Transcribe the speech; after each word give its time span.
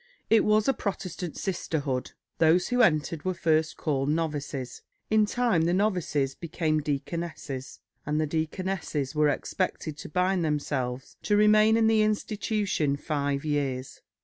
It 0.31 0.43
was 0.43 0.67
a 0.67 0.73
Protestant 0.73 1.37
sisterhood; 1.37 2.13
those 2.39 2.69
who 2.69 2.81
entered 2.81 3.23
were 3.23 3.35
first 3.35 3.77
called 3.77 4.09
novices; 4.09 4.81
in 5.11 5.27
time 5.27 5.65
the 5.65 5.75
novices 5.75 6.33
became 6.33 6.81
deaconesses, 6.81 7.81
and 8.03 8.19
the 8.19 8.25
deaconesses 8.25 9.13
were 9.13 9.29
expected 9.29 9.99
to 9.99 10.09
bind 10.09 10.43
themselves 10.43 11.17
to 11.21 11.37
remain 11.37 11.77
in 11.77 11.85
the 11.85 12.01
institution 12.01 12.97
five 12.97 13.45
years. 13.45 14.01